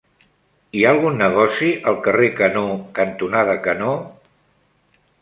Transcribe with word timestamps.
Hi 0.77 0.81
ha 0.85 0.93
algun 0.95 1.19
negoci 1.23 1.69
al 1.93 1.99
carrer 2.09 2.31
Canó 2.41 2.65
cantonada 3.01 3.59
Canó? 3.71 3.97